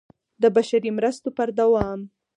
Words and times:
د 0.41 0.43
بشري 0.55 0.89
مرستو 0.97 1.29
پر 1.37 1.49
دوام 1.59 1.99